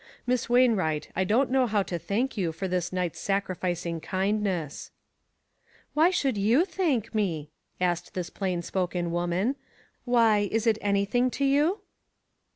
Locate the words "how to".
1.67-1.99